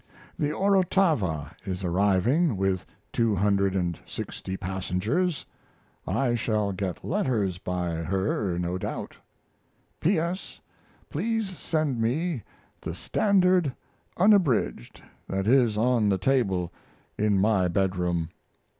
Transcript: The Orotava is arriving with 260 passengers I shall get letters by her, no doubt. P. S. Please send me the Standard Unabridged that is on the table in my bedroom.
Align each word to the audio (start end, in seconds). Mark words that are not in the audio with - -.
The 0.39 0.51
Orotava 0.51 1.51
is 1.63 1.83
arriving 1.83 2.57
with 2.57 2.87
260 3.13 4.57
passengers 4.57 5.45
I 6.07 6.33
shall 6.33 6.71
get 6.71 7.05
letters 7.05 7.59
by 7.59 7.91
her, 7.97 8.57
no 8.57 8.79
doubt. 8.79 9.15
P. 9.99 10.17
S. 10.17 10.59
Please 11.11 11.55
send 11.55 12.01
me 12.01 12.41
the 12.81 12.95
Standard 12.95 13.75
Unabridged 14.17 15.03
that 15.27 15.45
is 15.45 15.77
on 15.77 16.09
the 16.09 16.17
table 16.17 16.73
in 17.15 17.37
my 17.37 17.67
bedroom. 17.67 18.29